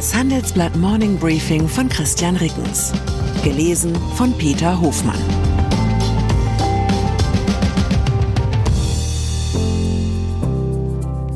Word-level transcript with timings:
Das 0.00 0.14
Handelsblatt 0.14 0.74
Morning 0.76 1.18
Briefing 1.18 1.68
von 1.68 1.86
Christian 1.90 2.34
Rickens. 2.36 2.90
Gelesen 3.44 3.94
von 4.16 4.32
Peter 4.38 4.80
Hofmann. 4.80 5.20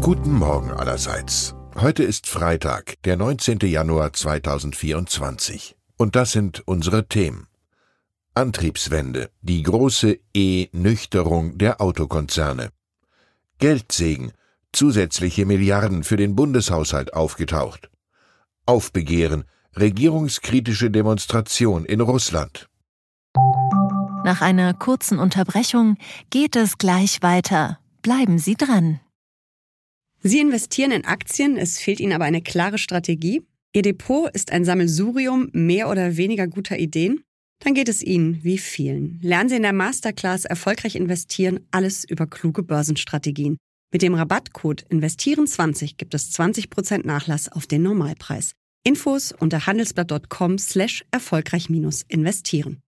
Guten 0.00 0.32
Morgen 0.32 0.70
allerseits. 0.70 1.54
Heute 1.78 2.04
ist 2.04 2.26
Freitag, 2.26 2.94
der 3.04 3.18
19. 3.18 3.58
Januar 3.64 4.14
2024. 4.14 5.76
Und 5.98 6.16
das 6.16 6.32
sind 6.32 6.62
unsere 6.66 7.06
Themen. 7.06 7.48
Antriebswende, 8.32 9.28
die 9.42 9.62
große 9.62 10.20
E-Nüchterung 10.32 11.58
der 11.58 11.82
Autokonzerne. 11.82 12.70
Geldsegen, 13.58 14.32
zusätzliche 14.72 15.44
Milliarden 15.44 16.02
für 16.02 16.16
den 16.16 16.34
Bundeshaushalt 16.34 17.12
aufgetaucht. 17.12 17.90
Aufbegehren, 18.66 19.44
regierungskritische 19.76 20.90
Demonstration 20.90 21.84
in 21.84 22.00
Russland. 22.00 22.68
Nach 24.24 24.40
einer 24.40 24.72
kurzen 24.72 25.18
Unterbrechung 25.18 25.98
geht 26.30 26.56
es 26.56 26.78
gleich 26.78 27.22
weiter. 27.22 27.78
Bleiben 28.00 28.38
Sie 28.38 28.54
dran. 28.54 29.00
Sie 30.22 30.40
investieren 30.40 30.92
in 30.92 31.04
Aktien, 31.04 31.58
es 31.58 31.78
fehlt 31.78 32.00
Ihnen 32.00 32.14
aber 32.14 32.24
eine 32.24 32.40
klare 32.40 32.78
Strategie. 32.78 33.42
Ihr 33.74 33.82
Depot 33.82 34.30
ist 34.32 34.52
ein 34.52 34.64
Sammelsurium 34.64 35.50
mehr 35.52 35.90
oder 35.90 36.16
weniger 36.16 36.46
guter 36.46 36.78
Ideen. 36.78 37.22
Dann 37.58 37.74
geht 37.74 37.90
es 37.90 38.02
Ihnen 38.02 38.42
wie 38.42 38.56
vielen. 38.56 39.18
Lernen 39.20 39.50
Sie 39.50 39.56
in 39.56 39.62
der 39.62 39.74
Masterclass 39.74 40.46
erfolgreich 40.46 40.96
investieren, 40.96 41.60
alles 41.70 42.04
über 42.04 42.26
kluge 42.26 42.62
Börsenstrategien. 42.62 43.58
Mit 43.94 44.02
dem 44.02 44.16
Rabattcode 44.16 44.84
Investieren20 44.90 45.94
gibt 45.96 46.14
es 46.14 46.32
20% 46.32 47.06
Nachlass 47.06 47.48
auf 47.48 47.68
den 47.68 47.84
Normalpreis. 47.84 48.50
Infos 48.82 49.30
unter 49.30 49.68
handelsblatt.com 49.68 50.58
slash 50.58 51.04
erfolgreich 51.12 51.68
investieren. 52.08 52.80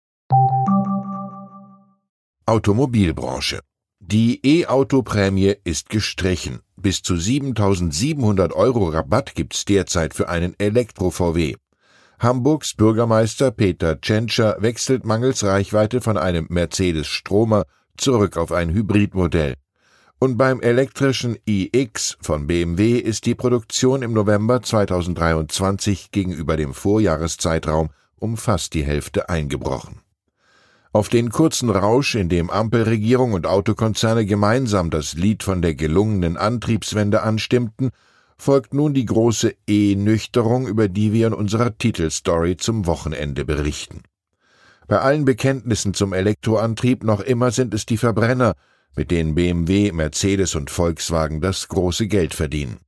Automobilbranche. 2.44 3.60
Die 4.00 4.40
E-Auto-Prämie 4.44 5.54
ist 5.62 5.90
gestrichen. 5.90 6.58
Bis 6.74 7.02
zu 7.02 7.16
7700 7.16 8.52
Euro 8.52 8.88
Rabatt 8.88 9.36
gibt's 9.36 9.64
derzeit 9.64 10.12
für 10.12 10.28
einen 10.28 10.58
Elektro-VW. 10.58 11.54
Hamburgs 12.18 12.74
Bürgermeister 12.74 13.52
Peter 13.52 14.00
Tschentscher 14.00 14.56
wechselt 14.58 15.04
mangels 15.04 15.44
Reichweite 15.44 16.00
von 16.00 16.18
einem 16.18 16.48
Mercedes 16.50 17.06
Stromer 17.06 17.62
zurück 17.96 18.36
auf 18.36 18.50
ein 18.50 18.70
Hybridmodell. 18.70 19.54
Und 20.18 20.38
beim 20.38 20.62
elektrischen 20.62 21.36
iX 21.44 22.16
von 22.22 22.46
BMW 22.46 22.98
ist 22.98 23.26
die 23.26 23.34
Produktion 23.34 24.00
im 24.00 24.14
November 24.14 24.62
2023 24.62 26.10
gegenüber 26.10 26.56
dem 26.56 26.72
Vorjahreszeitraum 26.72 27.90
um 28.18 28.38
fast 28.38 28.72
die 28.72 28.82
Hälfte 28.82 29.28
eingebrochen. 29.28 30.00
Auf 30.92 31.10
den 31.10 31.28
kurzen 31.28 31.68
Rausch, 31.68 32.14
in 32.14 32.30
dem 32.30 32.48
Ampelregierung 32.48 33.34
und 33.34 33.46
Autokonzerne 33.46 34.24
gemeinsam 34.24 34.88
das 34.88 35.12
Lied 35.12 35.42
von 35.42 35.60
der 35.60 35.74
gelungenen 35.74 36.38
Antriebswende 36.38 37.22
anstimmten, 37.22 37.90
folgt 38.38 38.72
nun 38.72 38.94
die 38.94 39.04
große 39.04 39.54
E-Nüchterung, 39.66 40.66
über 40.66 40.88
die 40.88 41.12
wir 41.12 41.26
in 41.26 41.34
unserer 41.34 41.76
Titelstory 41.76 42.56
zum 42.56 42.86
Wochenende 42.86 43.44
berichten. 43.44 44.02
Bei 44.88 45.00
allen 45.00 45.26
Bekenntnissen 45.26 45.92
zum 45.92 46.14
Elektroantrieb 46.14 47.04
noch 47.04 47.20
immer 47.20 47.50
sind 47.50 47.74
es 47.74 47.84
die 47.84 47.98
Verbrenner, 47.98 48.54
mit 48.96 49.10
denen 49.10 49.34
BMW, 49.34 49.92
Mercedes 49.92 50.54
und 50.54 50.70
Volkswagen 50.70 51.40
das 51.40 51.68
große 51.68 52.08
Geld 52.08 52.34
verdienen. 52.34 52.78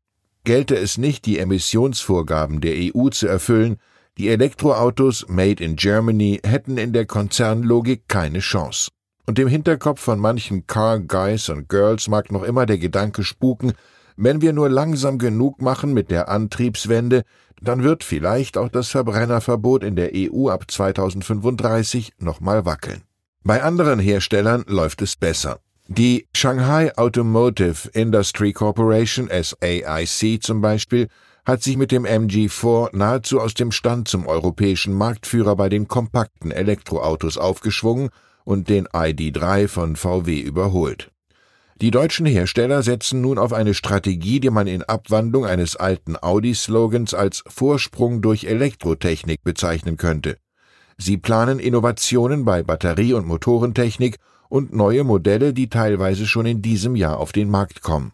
Gelte 0.45 0.77
es 0.77 0.99
nicht, 0.99 1.27
die 1.27 1.39
Emissionsvorgaben 1.39 2.61
der 2.61 2.75
EU 2.77 3.11
zu 3.11 3.29
erfüllen, 3.29 3.77
die 4.17 4.29
Elektroautos 4.29 5.27
made 5.29 5.63
in 5.63 5.77
Germany 5.77 6.41
hätten 6.45 6.79
in 6.79 6.93
der 6.93 7.07
Konzernlogik 7.07 8.09
keine 8.09 8.41
Chance. 8.41 8.91
Und 9.27 9.39
im 9.39 9.47
Hinterkopf 9.47 10.01
von 10.01 10.19
manchen 10.19 10.67
Car 10.67 10.99
Guys 11.01 11.51
und 11.51 11.69
Girls 11.69 12.09
mag 12.09 12.33
noch 12.33 12.43
immer 12.43 12.67
der 12.67 12.79
Gedanke 12.79 13.23
spuken, 13.23 13.75
wenn 14.17 14.41
wir 14.41 14.53
nur 14.53 14.69
langsam 14.69 15.19
genug 15.19 15.63
machen 15.63 15.93
mit 15.93 16.11
der 16.11 16.29
Antriebswende, 16.29 17.23
dann 17.63 17.85
wird 17.85 18.03
vielleicht 18.03 18.57
auch 18.57 18.69
das 18.69 18.89
Verbrennerverbot 18.89 19.85
in 19.85 19.95
der 19.95 20.11
EU 20.15 20.49
ab 20.49 20.65
2035 20.69 22.15
nochmal 22.19 22.65
wackeln. 22.65 23.03
Bei 23.45 23.63
anderen 23.63 24.01
Herstellern 24.01 24.65
läuft 24.67 25.03
es 25.03 25.15
besser. 25.15 25.61
Die 25.91 26.29
Shanghai 26.35 26.95
Automotive 26.99 27.89
Industry 27.95 28.53
Corporation 28.53 29.31
SAIC 29.31 30.43
zum 30.43 30.61
Beispiel 30.61 31.09
hat 31.47 31.63
sich 31.63 31.79
mit 31.79 31.93
dem 31.93 32.05
MG4 32.05 32.95
nahezu 32.95 33.41
aus 33.41 33.55
dem 33.55 33.73
Stand 33.73 34.07
zum 34.07 34.27
europäischen 34.27 34.93
Marktführer 34.93 35.57
bei 35.57 35.71
den 35.71 35.89
kompakten 35.89 36.51
Elektroautos 36.51 37.39
aufgeschwungen 37.39 38.11
und 38.45 38.69
den 38.69 38.87
ID3 38.89 39.67
von 39.67 39.97
VW 39.97 40.39
überholt. 40.39 41.11
Die 41.81 41.91
deutschen 41.91 42.27
Hersteller 42.27 42.83
setzen 42.83 43.23
nun 43.23 43.39
auf 43.39 43.55
eine 43.55 43.73
Strategie, 43.73 44.41
die 44.41 44.51
man 44.51 44.67
in 44.67 44.83
Abwandlung 44.83 45.47
eines 45.47 45.75
alten 45.75 46.17
Audi-Slogans 46.21 47.15
als 47.15 47.43
Vorsprung 47.47 48.21
durch 48.21 48.45
Elektrotechnik 48.45 49.43
bezeichnen 49.43 49.97
könnte. 49.97 50.37
Sie 51.01 51.17
planen 51.17 51.61
Innovationen 51.61 52.45
bei 52.45 52.65
Batterie- 52.65 53.15
und 53.15 53.27
Motorentechnik 53.27 54.17
und 54.49 54.75
neue 54.75 55.05
Modelle, 55.05 55.55
die 55.55 55.69
teilweise 55.69 56.27
schon 56.27 56.45
in 56.45 56.61
diesem 56.61 56.97
Jahr 56.97 57.19
auf 57.19 57.31
den 57.31 57.49
Markt 57.49 57.83
kommen. 57.83 58.13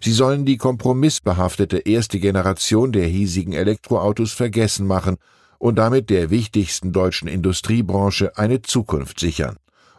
Sie 0.00 0.12
sollen 0.12 0.44
die 0.44 0.56
kompromissbehaftete 0.56 1.78
erste 1.78 2.20
Generation 2.20 2.92
der 2.92 3.06
hiesigen 3.06 3.52
Elektroautos 3.52 4.32
vergessen 4.32 4.86
machen 4.86 5.16
und 5.58 5.76
damit 5.76 6.08
der 6.08 6.30
wichtigsten 6.30 6.92
deutschen 6.92 7.26
Industriebranche 7.26 8.36
eine 8.36 8.62
Zukunft 8.62 9.18
sichern. 9.18 9.56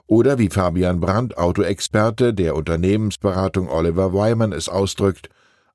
Oder 0.07 0.37
wie 0.37 0.49
Fabian 0.49 1.01
Brandt, 1.01 1.37
Autoexperte 1.37 2.33
der 2.33 2.55
Unternehmensberatung 2.55 3.67
Oliver 3.67 4.13
Wyman 4.13 4.53
es 4.53 4.69
ausdrückt, 4.69 5.29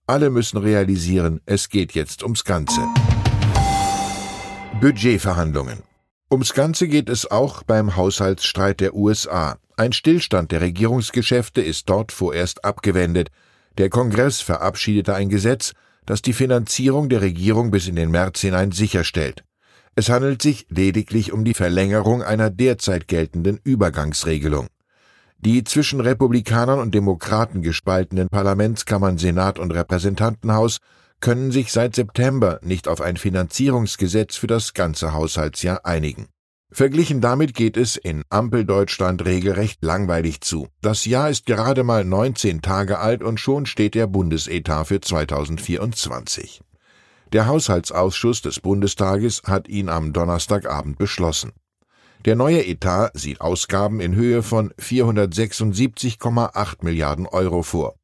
alle 0.07 0.31
müssen 0.31 0.59
realisieren, 0.59 1.41
es 1.45 1.69
geht 1.69 1.93
jetzt 1.93 2.23
ums 2.23 2.45
Ganze. 2.45 2.81
Budgetverhandlungen. 4.81 5.90
Ums 6.33 6.55
Ganze 6.55 6.87
geht 6.87 7.09
es 7.09 7.29
auch 7.29 7.65
beim 7.65 7.97
Haushaltsstreit 7.97 8.79
der 8.79 8.95
USA. 8.95 9.59
Ein 9.77 9.93
Stillstand 9.93 10.53
der 10.53 10.61
Regierungsgeschäfte 10.61 11.61
ist 11.61 11.91
dort 11.91 12.13
vorerst 12.13 12.65
abgewendet. 12.65 13.31
Der 13.79 13.91
Kongress 13.91 14.41
verabschiedete 14.41 15.13
ein 15.13 15.29
Gesetz, 15.29 15.73
das 16.07 16.23
die 16.23 16.33
Finanzierung 16.33 17.09
der 17.09 17.21
Regierung 17.21 17.73
bis 17.73 17.89
in 17.89 17.97
den 17.97 18.13
März 18.13 18.43
hinein 18.43 18.71
sicherstellt. 18.71 19.43
Es 19.97 20.09
handelt 20.09 20.41
sich 20.41 20.67
lediglich 20.69 21.33
um 21.33 21.45
die 21.45 21.55
Verlängerung 21.55 22.23
einer 22.23 22.49
derzeit 22.49 23.09
geltenden 23.09 23.59
Übergangsregelung. 23.65 24.69
Die 25.41 25.65
zwischen 25.65 25.99
Republikanern 25.99 26.79
und 26.79 26.95
Demokraten 26.95 27.61
gespaltenen 27.61 28.29
Parlamentskammern 28.29 29.19
Senat 29.19 29.59
und 29.59 29.73
Repräsentantenhaus 29.73 30.79
können 31.21 31.53
sich 31.53 31.73
seit 31.73 31.95
September 31.95 32.59
nicht 32.63 32.89
auf 32.89 33.01
ein 33.01 33.17
Finanzierungsgesetz 33.17 34.37
für 34.37 34.47
das 34.47 34.75
ganze 34.75 35.13
Haushaltsjahr 35.13 35.85
einigen. 35.85 36.29
Verglichen 36.73 37.21
damit 37.21 37.55
geht 37.55 37.77
es 37.77 37.97
in 37.97 38.23
Ampeldeutschland 38.31 39.25
regelrecht 39.25 39.83
langweilig 39.83 40.41
zu. 40.41 40.69
Das 40.83 41.05
Jahr 41.05 41.29
ist 41.29 41.47
gerade 41.47 41.83
mal 41.83 42.05
19 42.05 42.63
Tage 42.63 43.01
alt 43.01 43.23
und 43.23 43.41
schon 43.41 43.67
steht 43.67 43.97
der 43.97 44.07
Bundesetat 44.07 44.87
für 44.87 45.01
2024. 45.01 46.61
Der 47.33 47.47
Haushaltsausschuss 47.47 48.43
des 48.43 48.61
Bundestages 48.61 49.43
hat 49.47 49.69
ihn 49.69 49.89
am 49.89 50.13
Donnerstagabend 50.13 50.97
beschlossen. 50.97 51.53
Der 52.25 52.37
neue 52.37 52.65
Etat 52.65 53.11
sieht 53.15 53.41
Ausgaben 53.41 54.01
in 54.01 54.15
Höhe 54.15 54.43
von 54.43 54.73
476,8 54.73 56.85
Milliarden 56.85 57.27
Euro 57.27 57.63
vor. 57.63 57.95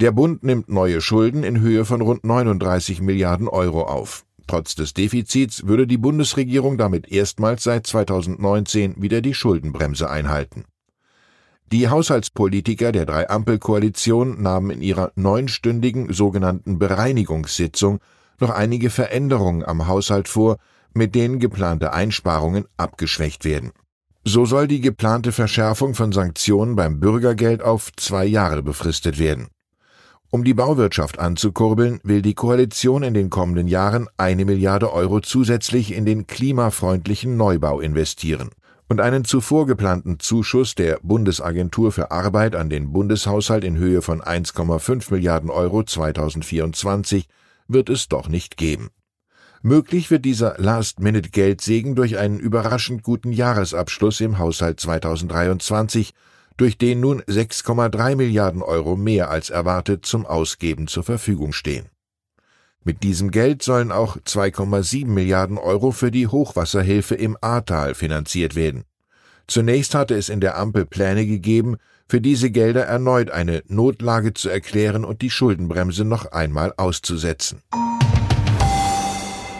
Der 0.00 0.12
Bund 0.12 0.44
nimmt 0.44 0.68
neue 0.68 1.00
Schulden 1.00 1.42
in 1.42 1.58
Höhe 1.58 1.84
von 1.84 2.00
rund 2.00 2.22
39 2.22 3.00
Milliarden 3.00 3.48
Euro 3.48 3.82
auf. 3.82 4.24
Trotz 4.46 4.76
des 4.76 4.94
Defizits 4.94 5.66
würde 5.66 5.88
die 5.88 5.98
Bundesregierung 5.98 6.78
damit 6.78 7.10
erstmals 7.10 7.64
seit 7.64 7.84
2019 7.84 9.02
wieder 9.02 9.22
die 9.22 9.34
Schuldenbremse 9.34 10.08
einhalten. 10.08 10.66
Die 11.72 11.88
Haushaltspolitiker 11.88 12.92
der 12.92 13.06
drei 13.06 13.28
Ampelkoalition 13.28 14.40
nahmen 14.40 14.70
in 14.70 14.82
ihrer 14.82 15.10
neunstündigen 15.16 16.12
sogenannten 16.12 16.78
Bereinigungssitzung 16.78 17.98
noch 18.38 18.50
einige 18.50 18.90
Veränderungen 18.90 19.64
am 19.64 19.88
Haushalt 19.88 20.28
vor, 20.28 20.58
mit 20.94 21.16
denen 21.16 21.40
geplante 21.40 21.92
Einsparungen 21.92 22.66
abgeschwächt 22.76 23.44
werden. 23.44 23.72
So 24.22 24.46
soll 24.46 24.68
die 24.68 24.80
geplante 24.80 25.32
Verschärfung 25.32 25.94
von 25.96 26.12
Sanktionen 26.12 26.76
beim 26.76 27.00
Bürgergeld 27.00 27.62
auf 27.62 27.90
zwei 27.96 28.26
Jahre 28.26 28.62
befristet 28.62 29.18
werden. 29.18 29.48
Um 30.30 30.44
die 30.44 30.52
Bauwirtschaft 30.52 31.18
anzukurbeln, 31.18 32.00
will 32.02 32.20
die 32.20 32.34
Koalition 32.34 33.02
in 33.02 33.14
den 33.14 33.30
kommenden 33.30 33.66
Jahren 33.66 34.08
eine 34.18 34.44
Milliarde 34.44 34.92
Euro 34.92 35.20
zusätzlich 35.20 35.94
in 35.94 36.04
den 36.04 36.26
klimafreundlichen 36.26 37.38
Neubau 37.38 37.80
investieren. 37.80 38.50
Und 38.90 39.00
einen 39.00 39.24
zuvor 39.24 39.66
geplanten 39.66 40.18
Zuschuss 40.20 40.74
der 40.74 40.98
Bundesagentur 41.02 41.92
für 41.92 42.10
Arbeit 42.10 42.56
an 42.56 42.68
den 42.68 42.92
Bundeshaushalt 42.92 43.64
in 43.64 43.78
Höhe 43.78 44.02
von 44.02 44.20
1,5 44.20 45.10
Milliarden 45.12 45.48
Euro 45.48 45.82
2024 45.82 47.26
wird 47.66 47.88
es 47.88 48.08
doch 48.08 48.28
nicht 48.28 48.58
geben. 48.58 48.90
Möglich 49.62 50.10
wird 50.10 50.26
dieser 50.26 50.56
Last-Minute-Geldsegen 50.58 51.94
durch 51.94 52.18
einen 52.18 52.38
überraschend 52.38 53.02
guten 53.02 53.32
Jahresabschluss 53.32 54.20
im 54.20 54.38
Haushalt 54.38 54.78
2023, 54.78 56.12
durch 56.58 56.76
den 56.76 57.00
nun 57.00 57.22
6,3 57.22 58.16
Milliarden 58.16 58.62
Euro 58.62 58.96
mehr 58.96 59.30
als 59.30 59.48
erwartet 59.48 60.04
zum 60.04 60.26
Ausgeben 60.26 60.88
zur 60.88 61.04
Verfügung 61.04 61.54
stehen. 61.54 61.88
Mit 62.84 63.02
diesem 63.02 63.30
Geld 63.30 63.62
sollen 63.62 63.92
auch 63.92 64.16
2,7 64.18 65.06
Milliarden 65.06 65.56
Euro 65.56 65.92
für 65.92 66.10
die 66.10 66.26
Hochwasserhilfe 66.26 67.14
im 67.14 67.38
Ahrtal 67.40 67.94
finanziert 67.94 68.54
werden. 68.54 68.84
Zunächst 69.46 69.94
hatte 69.94 70.14
es 70.14 70.28
in 70.28 70.40
der 70.40 70.58
Ampel 70.58 70.84
Pläne 70.84 71.26
gegeben, 71.26 71.76
für 72.08 72.20
diese 72.20 72.50
Gelder 72.50 72.84
erneut 72.84 73.30
eine 73.30 73.62
Notlage 73.66 74.34
zu 74.34 74.48
erklären 74.48 75.04
und 75.04 75.22
die 75.22 75.30
Schuldenbremse 75.30 76.04
noch 76.04 76.32
einmal 76.32 76.72
auszusetzen. 76.76 77.62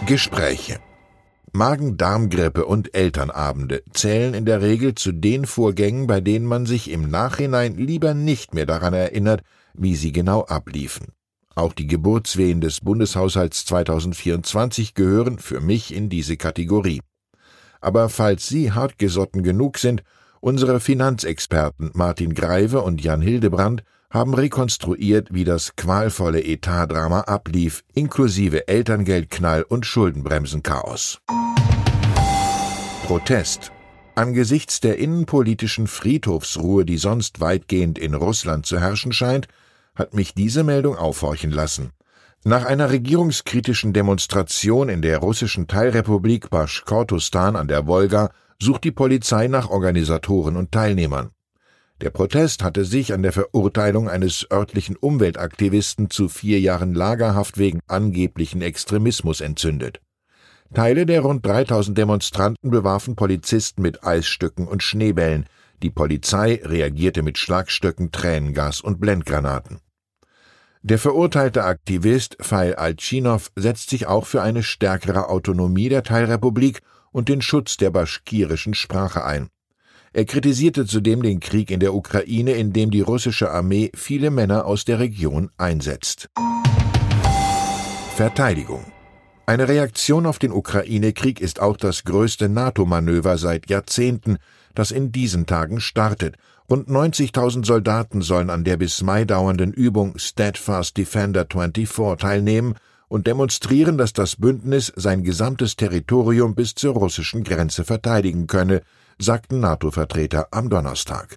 Gespräche 0.07 0.81
Magen-Darm-Grippe 1.59 2.65
und 2.65 2.95
Elternabende 2.95 3.83
zählen 3.93 4.33
in 4.33 4.45
der 4.45 4.63
Regel 4.63 4.95
zu 4.95 5.11
den 5.11 5.45
Vorgängen, 5.45 6.07
bei 6.07 6.21
denen 6.21 6.47
man 6.47 6.67
sich 6.67 6.89
im 6.89 7.11
Nachhinein 7.11 7.75
lieber 7.75 8.15
nicht 8.15 8.55
mehr 8.55 8.65
daran 8.65 8.95
erinnert, 8.95 9.43
wie 9.75 9.97
sie 9.97 10.13
genau 10.13 10.45
abliefen. 10.45 11.09
Auch 11.57 11.73
die 11.73 11.89
Geburtswehen 11.89 12.61
des 12.61 12.81
Bundeshaushalts 12.81 13.67
2024 13.67 14.95
gehören 14.95 15.41
für 15.41 15.61
mich 15.61 15.93
in 15.93 16.09
diese 16.09 16.37
Kategorie. 16.37 17.01
Aber 17.81 18.09
falls 18.09 18.47
Sie 18.47 18.71
hartgesotten 18.71 19.43
genug 19.43 19.79
sind, 19.79 20.05
unsere 20.41 20.79
Finanzexperten 20.79 21.91
Martin 21.93 22.35
Greive 22.35 22.83
und 22.83 23.03
Jan 23.03 23.21
Hildebrand 23.21 23.83
haben 24.11 24.35
rekonstruiert, 24.35 25.33
wie 25.33 25.45
das 25.45 25.77
qualvolle 25.77 26.43
Etatdrama 26.43 27.21
ablief, 27.23 27.85
inklusive 27.93 28.69
Elterngeldknall 28.69 29.63
und 29.63 29.85
Schuldenbremsenchaos. 29.85 31.21
Protest. 33.05 33.73
Angesichts 34.15 34.81
der 34.81 34.99
innenpolitischen 34.99 35.87
Friedhofsruhe, 35.87 36.85
die 36.85 36.99
sonst 36.99 37.41
weitgehend 37.41 37.99
in 37.99 38.15
Russland 38.15 38.67
zu 38.67 38.81
herrschen 38.81 39.13
scheint, 39.13 39.47
hat 39.95 40.15
mich 40.15 40.35
diese 40.35 40.65
Meldung 40.65 40.97
aufhorchen 40.97 41.51
lassen. 41.51 41.93
Nach 42.45 42.65
einer 42.65 42.91
regierungskritischen 42.91 43.93
Demonstration 43.93 44.89
in 44.89 45.03
der 45.03 45.19
russischen 45.19 45.67
Teilrepublik 45.67 46.51
Baschkortostan 46.51 47.57
an 47.57 47.69
der 47.69 47.87
Wolga 47.87 48.31
sucht 48.61 48.85
die 48.85 48.93
Polizei 48.93 49.49
nach 49.49 49.71
Organisatoren 49.71 50.57
und 50.57 50.73
Teilnehmern. 50.73 51.31
Der 52.01 52.11
Protest 52.11 52.63
hatte 52.63 52.85
sich 52.85 53.13
an 53.13 53.23
der 53.23 53.33
Verurteilung 53.33 54.09
eines 54.09 54.47
örtlichen 54.53 54.95
Umweltaktivisten 54.95 56.11
zu 56.11 56.29
vier 56.29 56.61
Jahren 56.61 56.95
Lagerhaft 56.95 57.59
wegen 57.59 57.81
angeblichen 57.89 58.63
Extremismus 58.63 59.41
entzündet. 59.41 60.01
Teile 60.73 61.07
der 61.07 61.23
rund 61.23 61.45
3000 61.45 61.99
Demonstranten 61.99 62.71
bewarfen 62.71 63.17
Polizisten 63.17 63.83
mit 63.83 64.05
Eisstücken 64.05 64.69
und 64.69 64.83
Schneebällen. 64.83 65.47
Die 65.83 65.91
Polizei 65.91 66.61
reagierte 66.63 67.23
mit 67.23 67.37
Schlagstöcken, 67.37 68.13
Tränengas 68.13 68.81
und 68.81 69.01
Blendgranaten. 69.01 69.81
Der 70.83 70.99
verurteilte 70.99 71.65
Aktivist 71.65 72.37
Fail 72.41 72.77
Alchinov 72.77 73.51
setzt 73.57 73.91
sich 73.91 74.07
auch 74.07 74.27
für 74.27 74.43
eine 74.43 74.63
stärkere 74.63 75.29
Autonomie 75.29 75.89
der 75.89 76.05
Teilrepublik 76.05 76.81
und 77.11 77.29
den 77.29 77.43
Schutz 77.43 77.77
der 77.77 77.91
baschkirischen 77.91 78.75
Sprache 78.75 79.25
ein. 79.25 79.49
Er 80.13 80.25
kritisierte 80.25 80.87
zudem 80.87 81.23
den 81.23 81.41
Krieg 81.41 81.71
in 81.71 81.81
der 81.81 81.95
Ukraine, 81.95 82.53
in 82.53 82.73
dem 82.73 82.91
die 82.91 83.01
russische 83.01 83.51
Armee 83.51 83.91
viele 83.95 84.31
Männer 84.31 84.67
aus 84.67 84.85
der 84.85 84.99
Region 84.99 85.51
einsetzt. 85.57 86.29
Verteidigung 88.17 88.85
eine 89.49 89.67
Reaktion 89.67 90.27
auf 90.27 90.39
den 90.39 90.53
Ukraine-Krieg 90.53 91.41
ist 91.41 91.59
auch 91.59 91.79
das 91.79 92.05
größte 92.05 92.51
NATO-Manöver 92.51 93.39
seit 93.39 93.71
Jahrzehnten, 93.71 94.37
das 94.75 94.91
in 94.91 95.11
diesen 95.11 95.47
Tagen 95.47 95.81
startet. 95.81 96.37
Rund 96.69 96.91
90.000 96.91 97.65
Soldaten 97.65 98.21
sollen 98.21 98.51
an 98.51 98.65
der 98.65 98.77
bis 98.77 99.01
Mai 99.01 99.25
dauernden 99.25 99.73
Übung 99.73 100.19
Steadfast 100.19 100.99
Defender 100.99 101.47
24 101.51 102.19
teilnehmen 102.19 102.75
und 103.09 103.27
demonstrieren, 103.27 103.97
dass 103.97 104.13
das 104.13 104.37
Bündnis 104.37 104.93
sein 104.97 105.25
gesamtes 105.25 105.77
Territorium 105.77 106.55
bis 106.55 106.75
zur 106.75 106.93
russischen 106.93 107.43
Grenze 107.43 107.85
verteidigen 107.85 108.49
könne, 108.49 108.83
sagten 109.21 109.61
NATO-Vertreter 109.61 110.49
am 110.53 110.71
Donnerstag. 110.71 111.35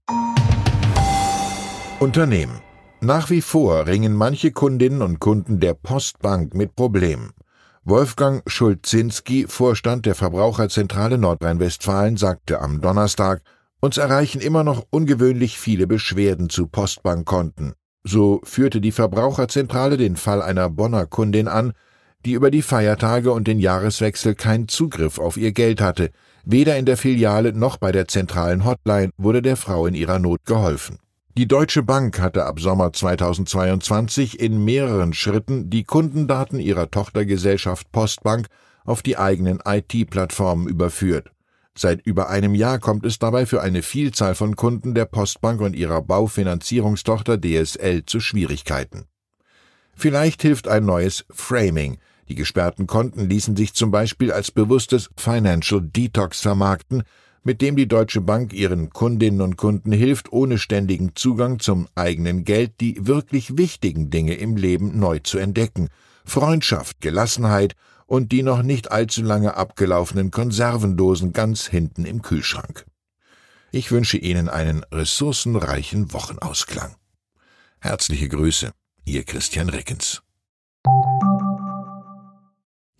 Unternehmen. 2.00 2.62
Nach 3.02 3.32
wie 3.32 3.42
vor 3.42 3.88
ringen 3.88 4.14
manche 4.14 4.52
Kundinnen 4.52 5.02
und 5.02 5.20
Kunden 5.20 5.60
der 5.60 5.74
Postbank 5.74 6.54
mit 6.54 6.76
Problemen. 6.76 7.32
Wolfgang 7.84 8.44
Schulzinski, 8.46 9.48
Vorstand 9.48 10.06
der 10.06 10.14
Verbraucherzentrale 10.14 11.18
Nordrhein-Westfalen, 11.18 12.18
sagte 12.18 12.62
am 12.62 12.82
Donnerstag, 12.82 13.42
uns 13.80 13.98
erreichen 13.98 14.40
immer 14.42 14.64
noch 14.64 14.86
ungewöhnlich 14.92 15.58
viele 15.58 15.88
Beschwerden 15.88 16.50
zu 16.50 16.68
Postbankkonten. 16.68 17.74
So 18.04 18.42
führte 18.44 18.82
die 18.82 18.92
Verbraucherzentrale 18.92 19.98
den 19.98 20.16
Fall 20.16 20.44
einer 20.44 20.70
Bonner 20.70 21.08
Kundin 21.08 21.48
an, 21.48 21.74
die 22.26 22.34
über 22.34 22.52
die 22.52 22.62
Feiertage 22.62 23.32
und 23.32 23.48
den 23.48 23.58
Jahreswechsel 23.60 24.36
keinen 24.36 24.68
Zugriff 24.68 25.18
auf 25.18 25.38
ihr 25.38 25.52
Geld 25.52 25.82
hatte. 25.82 26.12
Weder 26.44 26.78
in 26.78 26.86
der 26.86 26.98
Filiale 26.98 27.54
noch 27.54 27.78
bei 27.78 27.92
der 27.92 28.08
zentralen 28.08 28.66
Hotline 28.66 29.12
wurde 29.18 29.42
der 29.42 29.58
Frau 29.58 29.86
in 29.86 29.94
ihrer 29.94 30.20
Not 30.20 30.46
geholfen. 30.46 31.00
Die 31.38 31.48
Deutsche 31.48 31.82
Bank 31.82 32.20
hatte 32.20 32.46
ab 32.46 32.60
Sommer 32.60 32.92
2022 32.92 34.40
in 34.40 34.66
mehreren 34.66 35.14
Schritten 35.14 35.70
die 35.70 35.84
Kundendaten 35.84 36.60
ihrer 36.60 36.92
Tochtergesellschaft 36.92 37.92
Postbank 37.92 38.48
auf 38.84 39.02
die 39.02 39.18
eigenen 39.18 39.60
IT-Plattformen 39.66 40.68
überführt. 40.68 41.32
Seit 41.78 42.06
über 42.06 42.30
einem 42.30 42.54
Jahr 42.54 42.80
kommt 42.80 43.06
es 43.06 43.18
dabei 43.18 43.46
für 43.46 43.62
eine 43.62 43.82
Vielzahl 43.82 44.36
von 44.36 44.58
Kunden 44.58 44.94
der 44.94 45.06
Postbank 45.06 45.62
und 45.62 45.74
ihrer 45.74 46.02
Baufinanzierungstochter 46.02 47.40
DSL 47.40 48.06
zu 48.06 48.20
Schwierigkeiten. 48.20 49.06
Vielleicht 49.96 50.42
hilft 50.42 50.68
ein 50.68 50.86
neues 50.86 51.26
Framing. 51.30 51.98
Die 52.32 52.36
gesperrten 52.36 52.88
Konten 52.88 53.28
ließen 53.28 53.58
sich 53.58 53.74
zum 53.74 53.92
Beispiel 53.92 54.32
als 54.32 54.52
bewusstes 54.52 55.10
Financial 55.18 55.82
Detox 55.82 56.40
vermarkten, 56.40 57.04
mit 57.44 57.62
dem 57.62 57.76
die 57.76 57.90
Deutsche 57.90 58.22
Bank 58.22 58.54
ihren 58.54 58.90
Kundinnen 58.90 59.42
und 59.42 59.58
Kunden 59.58 59.92
hilft, 59.92 60.32
ohne 60.32 60.58
ständigen 60.58 61.12
Zugang 61.14 61.60
zum 61.60 61.90
eigenen 61.94 62.46
Geld 62.46 62.80
die 62.80 63.06
wirklich 63.06 63.58
wichtigen 63.58 64.12
Dinge 64.12 64.36
im 64.36 64.56
Leben 64.56 64.98
neu 64.98 65.20
zu 65.20 65.40
entdecken. 65.40 65.90
Freundschaft, 66.24 67.02
Gelassenheit 67.02 67.76
und 68.06 68.32
die 68.32 68.44
noch 68.44 68.64
nicht 68.64 68.94
allzu 68.94 69.24
lange 69.24 69.58
abgelaufenen 69.58 70.32
Konservendosen 70.32 71.34
ganz 71.34 71.68
hinten 71.68 72.06
im 72.06 72.22
Kühlschrank. 72.22 72.86
Ich 73.74 73.92
wünsche 73.92 74.18
Ihnen 74.18 74.48
einen 74.48 74.86
ressourcenreichen 74.86 76.14
Wochenausklang. 76.14 76.96
Herzliche 77.82 78.30
Grüße, 78.30 78.72
Ihr 79.04 79.26
Christian 79.26 79.68
Rickens. 79.68 80.22